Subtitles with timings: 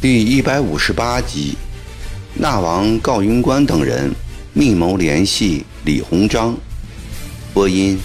[0.00, 1.56] 第一百五十八集，
[2.34, 4.12] 纳王郜云关等人
[4.52, 6.54] 密谋联系李鸿章。
[7.54, 7.98] 播音：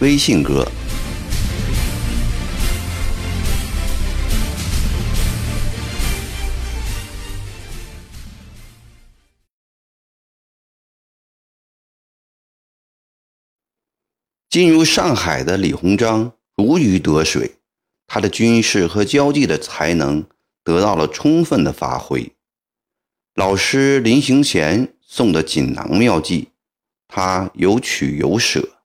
[0.00, 0.70] 微信歌。
[14.54, 17.56] 进入上海的李鸿章如鱼得水，
[18.06, 20.24] 他的军事和交际的才能
[20.62, 22.32] 得到了充分的发挥。
[23.34, 26.50] 老师临行前送的锦囊妙计，
[27.08, 28.78] 他有取有舍。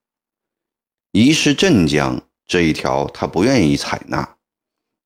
[1.12, 4.34] 一是镇江这一条，他不愿意采纳；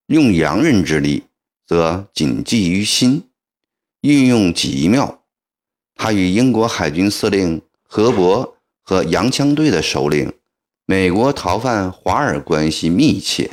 [0.07, 1.25] 用洋人之力，
[1.67, 3.29] 则谨记于心，
[4.01, 5.25] 运用极妙。
[5.95, 10.33] 他与英国海军司令何伯和洋枪队的首领。
[10.87, 13.53] 美国逃犯华尔关系密切，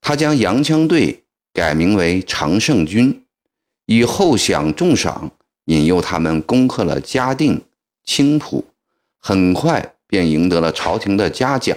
[0.00, 3.26] 他将洋枪队改名为常胜军，
[3.84, 5.30] 以后享重赏
[5.66, 7.62] 引诱他们攻克了嘉定、
[8.04, 8.64] 青浦，
[9.18, 11.76] 很快便赢得了朝廷的嘉奖。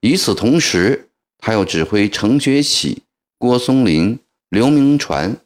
[0.00, 1.08] 与此同时，
[1.38, 3.02] 他又指挥程学启、
[3.38, 4.18] 郭松龄、
[4.50, 5.38] 刘铭传、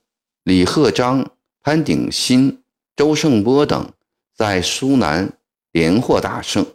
[0.43, 1.31] 李鹤章、
[1.63, 2.61] 潘鼎新、
[2.97, 3.93] 周胜波等
[4.35, 5.35] 在苏南
[5.71, 6.67] 连获大胜。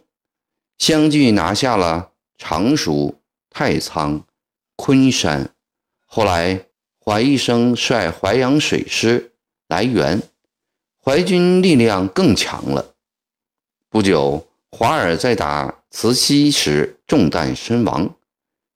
[0.78, 4.24] 相继拿下了常熟、太仓、
[4.76, 5.50] 昆山。
[6.04, 6.66] 后来，
[7.02, 9.32] 怀医生率淮阳水师
[9.68, 10.22] 来援，
[11.02, 12.94] 淮军力量更强了。
[13.88, 18.14] 不久，华尔在打慈溪时中弹身亡，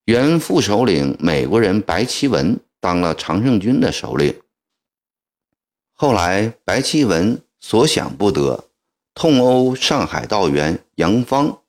[0.07, 4.35] 原副首领美国人白其文当了常胜军的首领。
[5.93, 8.65] 后来，白其文所想不得，
[9.15, 11.60] 痛殴上海道员杨芳。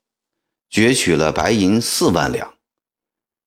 [0.71, 2.53] 攫取了白银四万两，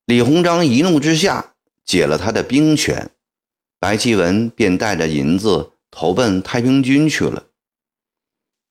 [0.05, 3.09] 李鸿章一怒之下解了他的兵权，
[3.79, 7.47] 白其文便带着银子投奔太平军去了。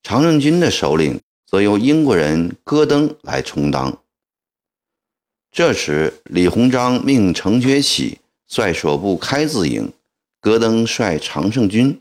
[0.04, 4.00] 常胜军的首领则由英国人戈登来充当。
[5.50, 9.92] 这时，李鸿章命程学启率所部开字营，
[10.40, 12.00] 戈登率常胜军，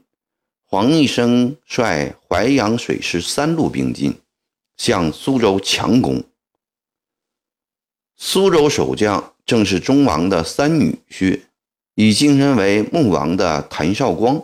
[0.68, 4.14] 黄义生率淮阳水师三路并进，
[4.78, 6.24] 向苏州强攻。
[8.26, 11.42] 苏州守将正是忠王的三女婿，
[11.96, 14.42] 已晋升为穆王的谭绍光。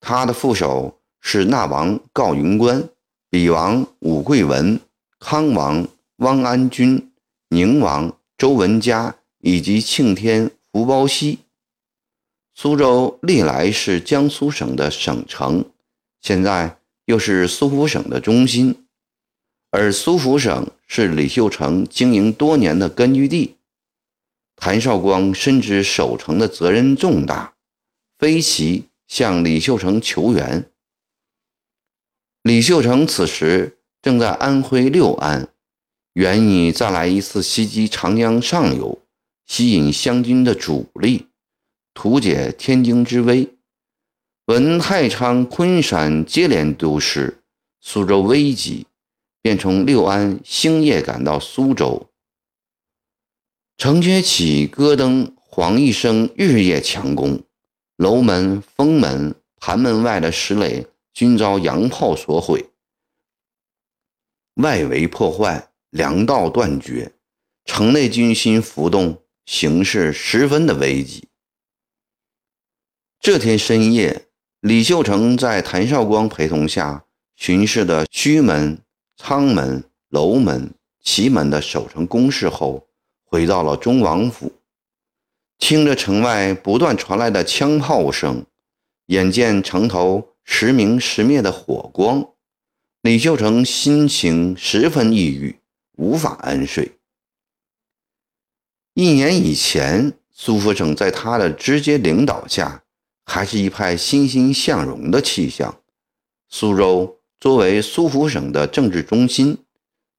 [0.00, 2.88] 他的副手是纳王告云关、
[3.28, 4.80] 李王武贵文、
[5.20, 7.12] 康王汪安君、
[7.50, 11.40] 宁王周文嘉以及庆天福包西。
[12.54, 15.62] 苏州历来是江苏省的省城，
[16.22, 18.86] 现在又是苏府省的中心。
[19.70, 23.56] 而苏府省是李秀成经营多年的根据地，
[24.56, 27.52] 谭绍光深知守城的责任重大，
[28.18, 30.68] 飞骑向李秀成求援。
[32.42, 35.48] 李秀成此时正在安徽六安，
[36.14, 38.98] 原拟再来一次袭击长江上游，
[39.46, 41.26] 吸引湘军的主力，
[41.92, 43.48] 图解天津之危。
[44.46, 47.42] 闻太仓、昆山接连丢失，
[47.80, 48.86] 苏州危急。
[49.48, 52.10] 便从六安星夜赶到苏州。
[53.78, 57.40] 程学启、戈登、黄义生日夜强攻，
[57.96, 62.68] 楼门、封门、盘门外的石垒均遭洋炮所毁，
[64.56, 67.14] 外围破坏，粮道断绝，
[67.64, 71.26] 城内军心浮动，形势十分的危急。
[73.18, 74.26] 这天深夜，
[74.60, 78.82] 李秀成在谭绍光陪同下巡视的胥门。
[79.20, 82.86] 仓门、楼门、祁门的守城工事后，
[83.24, 84.52] 回到了忠王府，
[85.58, 88.46] 听着城外不断传来的枪炮声，
[89.06, 92.28] 眼见城头时明时灭的火光，
[93.02, 95.58] 李秀成心情十分抑郁，
[95.96, 96.92] 无法安睡。
[98.94, 102.84] 一年以前，苏福省在他的直接领导下，
[103.24, 105.82] 还是一派欣欣向荣的气象，
[106.48, 107.17] 苏州。
[107.40, 109.58] 作为苏福省的政治中心，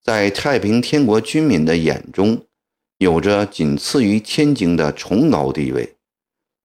[0.01, 2.45] 在太平天国军民的眼中，
[2.97, 5.95] 有着仅次于天津的崇高地位。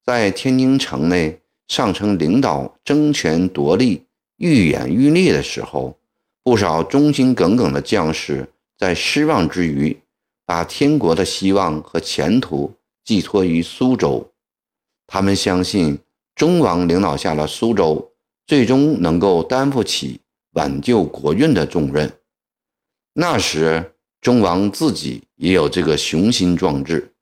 [0.05, 4.05] 在天津城内上层领导争权夺利、
[4.37, 5.97] 愈演愈烈的时候，
[6.41, 8.47] 不少忠心耿耿的将士
[8.77, 9.97] 在失望之余，
[10.45, 12.73] 把天国的希望和前途
[13.03, 14.31] 寄托于苏州。
[15.05, 15.99] 他们相信，
[16.33, 18.11] 忠王领导下的苏州，
[18.47, 20.21] 最终能够担负起。
[20.55, 22.11] 挽救国运的重任，
[23.13, 27.13] 那时，忠王自己也有这个雄心壮志。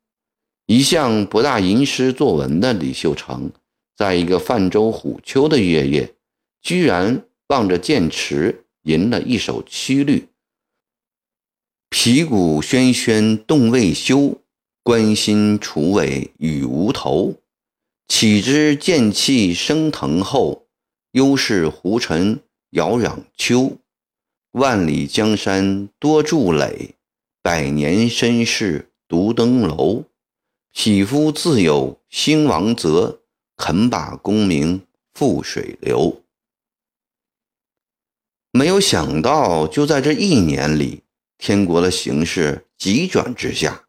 [0.66, 3.50] 一向不大吟诗作文的李秀成，
[3.96, 6.14] 在一个泛舟虎丘的月夜，
[6.62, 10.28] 居然望着剑池吟了一首七律
[11.90, 14.40] ：“皮鼓喧喧动未休，
[14.84, 17.34] 关心楚尾雨无头。
[18.06, 20.68] 岂知剑气升腾后，
[21.10, 22.40] 犹是胡尘
[22.74, 23.78] 遥壤秋。”
[24.54, 26.94] 万里江山多筑垒，
[27.42, 30.04] 百年身世独登楼。
[30.72, 33.20] 匹夫自有兴亡责，
[33.56, 36.22] 肯把功名付水流。
[38.52, 41.02] 没有想到，就在这一年里，
[41.38, 43.86] 天国的形势急转直下。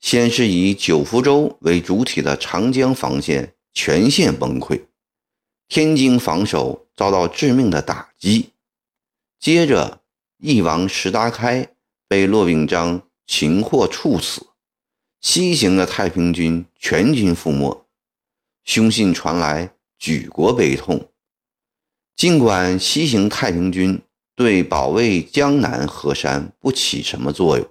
[0.00, 4.82] 先是以九福州为主体的长江防线全线崩溃，
[5.74, 8.50] 天津防守遭到致命的打击。
[9.40, 10.02] 接着，
[10.38, 11.68] 翼王石达开
[12.06, 14.46] 被骆秉章擒获处死，
[15.20, 17.84] 西行的太平军全军覆没。
[18.62, 21.08] 凶信传来，举国悲痛。
[22.14, 24.00] 尽管西行太平军
[24.36, 27.68] 对保卫江南河山不起什么作用，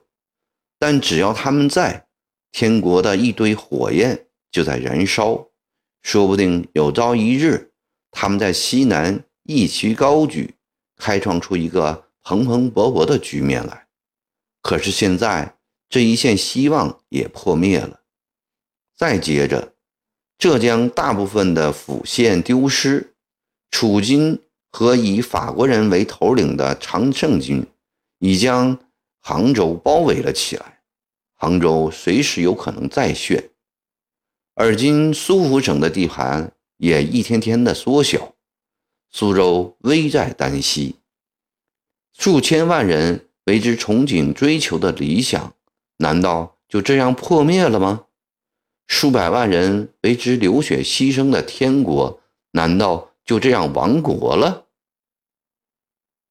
[0.78, 2.08] 但只要他们在，
[2.52, 5.48] 天国的一堆火焰就在燃烧，
[6.02, 7.72] 说不定有朝一日，
[8.14, 10.56] 他们在西南一旗高举。
[10.96, 13.88] 开创出一个蓬蓬勃勃的局面来，
[14.62, 15.58] 可是现在
[15.90, 18.02] 这一线希望也破灭了。
[18.96, 19.74] 再接着，
[20.38, 23.16] 浙江大部分的府县丢失，
[23.70, 24.40] 楚军
[24.72, 27.66] 和以法国人为头领的常胜军
[28.20, 28.80] 已将
[29.20, 30.84] 杭州包围了起来，
[31.34, 33.50] 杭州随时有可能再陷。
[34.54, 38.36] 而今苏府省的地盘也一天天的缩小。
[39.10, 40.98] 苏州危在旦夕，
[42.12, 45.56] 数千万人为之憧憬追求的理想，
[46.00, 48.08] 难道就这样破灭了吗？
[48.86, 52.20] 数百万人为之流血牺牲的天国，
[52.52, 54.66] 难道就这样亡国了？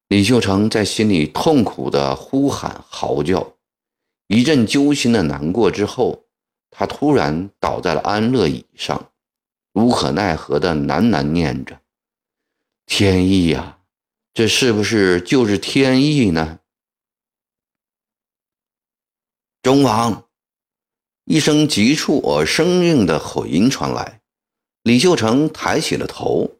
[0.08, 3.54] 李秀成在心里痛苦地呼喊嚎叫，
[4.26, 6.26] 一阵揪心的难过之后，
[6.70, 9.11] 他突然倒在了安乐椅上，
[9.72, 11.80] 无可奈何地喃喃念着。
[12.86, 13.78] 天意呀，
[14.34, 16.58] 这是不是就是天意呢？
[19.62, 20.24] 忠王，
[21.24, 24.20] 一声急促而生硬的吼音传来。
[24.82, 26.58] 李秀成抬起了头，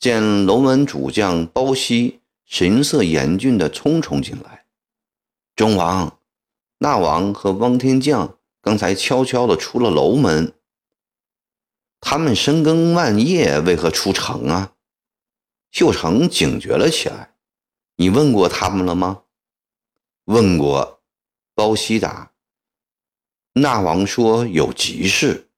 [0.00, 4.66] 见龙门主将包熙神色严峻的匆匆进来。
[5.54, 6.18] 忠王，
[6.78, 10.52] 那王和汪天将刚才悄悄的出了楼门。
[12.00, 14.72] 他们深更半夜为何出城啊？
[15.70, 17.34] 秀成警觉了起来
[17.96, 19.22] ：“你问过他们了吗
[20.24, 21.02] ？”“问过。”
[21.54, 22.32] 包西答。
[23.54, 25.50] “那王说有急事。”“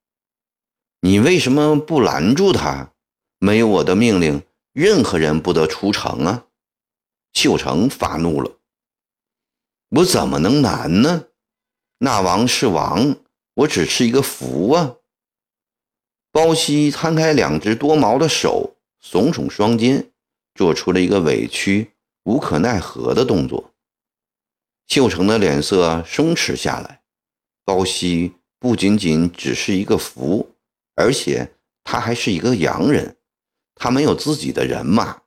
[1.00, 2.93] 你为什么不拦住他？
[3.39, 4.43] 没有我的命令，
[4.73, 6.47] 任何人不得出城啊！”
[7.33, 8.59] 秀成发怒了
[9.91, 11.27] ：“我怎么能拦呢？
[11.99, 13.17] 那王是王，
[13.55, 14.97] 我只是一个符啊！”
[16.32, 18.76] 包西摊开两只多毛的手。
[19.05, 20.12] 耸耸双肩，
[20.55, 21.90] 做出了一个委屈、
[22.23, 23.73] 无可奈何的动作。
[24.86, 27.03] 秀成的脸色松弛下来。
[27.65, 30.55] 包熙不仅仅只是一个符，
[30.94, 33.17] 而且他还是一个洋人，
[33.74, 35.22] 他没有自己的人马，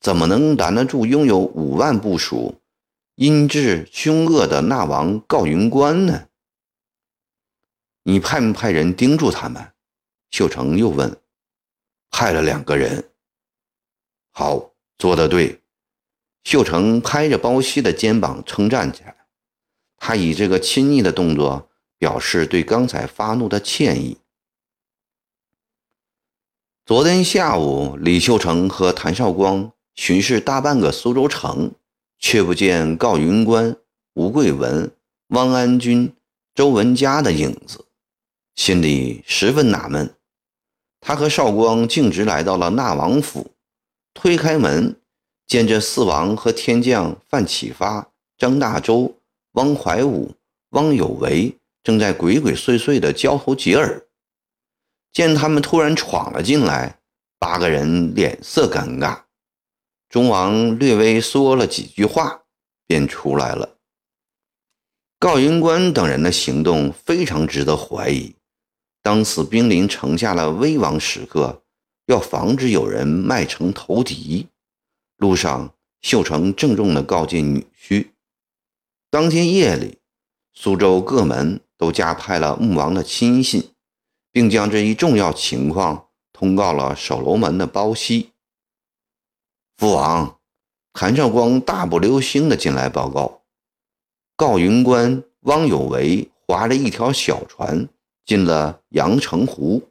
[0.00, 2.60] 怎么能拦得住拥有五万部属、
[3.14, 6.26] 阴质凶恶的那王告云关呢？
[8.02, 9.72] 你派没派人盯住他们？
[10.30, 11.16] 秀成又问。
[12.10, 13.10] 害了两个人。
[14.32, 15.60] 好，做得对。
[16.42, 19.14] 秀成拍着包西的肩膀称赞起来，
[19.96, 21.68] 他以这个亲昵的动作
[21.98, 24.16] 表示对刚才发怒的歉意。
[26.86, 31.72] 昨天下午，李秀成和谭绍光巡视大半个苏州城，
[32.18, 33.76] 却不见告云关、
[34.14, 34.90] 吴桂文、
[35.28, 36.12] 汪安军、
[36.54, 37.84] 周文佳的影子，
[38.56, 40.12] 心里十分纳闷。
[41.00, 43.50] 他和绍光径直来到了纳王府。
[44.12, 44.96] 推开门，
[45.46, 49.16] 见这四王和天将范启发、张大周、
[49.52, 50.34] 汪怀武、
[50.70, 54.06] 汪有为正在鬼鬼祟祟地交头接耳。
[55.12, 56.98] 见他们突然闯了进来，
[57.38, 59.20] 八个人脸色尴尬。
[60.08, 62.42] 忠王略微说了几句话，
[62.86, 63.76] 便出来了。
[65.18, 68.34] 告云关等人的行动非常值得怀疑。
[69.02, 71.62] 当此兵临城下的危亡时刻。
[72.06, 74.48] 要防止有人卖城投敌，
[75.18, 78.08] 路上秀成郑重地告诫女婿
[79.10, 79.98] ：“当天夜里，
[80.52, 83.70] 苏州各门都加派了穆王的亲信，
[84.32, 88.32] 并将这一重要情况通告了守楼门的包西。
[89.76, 90.40] 父王，
[90.92, 93.42] 谭绍光大步流星的进来报告，
[94.34, 97.88] 告云官汪有为划着一条小船
[98.24, 99.90] 进了阳澄湖。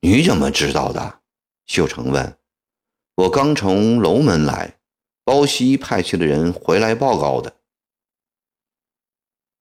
[0.00, 1.20] 你怎么知道的？
[1.66, 2.38] 秀成问。
[3.16, 4.78] 我刚从楼门来，
[5.24, 7.56] 包西派去的人回来报告的。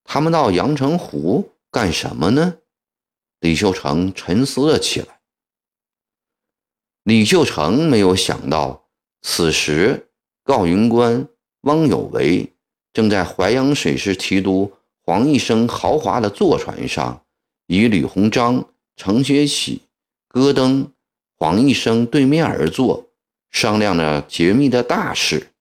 [0.04, 2.60] 他们到阳澄湖干什么呢？
[3.40, 5.22] 李秀成沉思了起来。
[7.04, 8.90] 李秀成没有想到，
[9.22, 10.10] 此时
[10.44, 11.28] 告云官
[11.62, 12.54] 汪有为
[12.94, 14.74] 正在淮阳水师提督
[15.06, 17.22] 黄一生豪华的坐船上，
[17.68, 19.82] 与李鸿章、程学启、
[20.28, 20.92] 戈登、
[21.38, 23.06] 黄一生对面而坐，
[23.52, 25.52] 商量着绝密的大事。